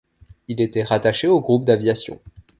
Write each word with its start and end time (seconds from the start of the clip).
Il 0.47 0.61
était 0.61 0.81
rattaché 0.81 1.27
au 1.27 1.41
groupe 1.41 1.63
d'aviation. 1.63 2.19